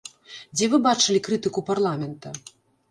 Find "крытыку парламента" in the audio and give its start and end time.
1.29-2.39